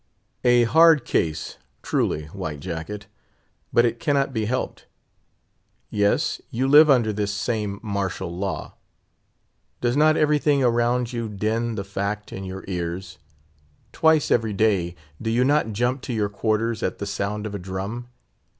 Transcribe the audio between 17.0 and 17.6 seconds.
sound of a